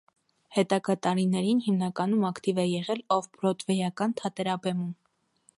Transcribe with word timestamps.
Հետագա 0.55 0.95
տարիներին 1.07 1.61
հիմնականում 1.67 2.25
ակտիվ 2.31 2.63
է 2.65 2.67
եղել 2.71 3.05
օֆֆբրոդվեյական 3.19 4.21
թատերաբեմում։ 4.23 4.93